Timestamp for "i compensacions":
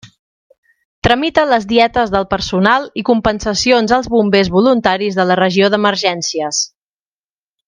3.01-3.95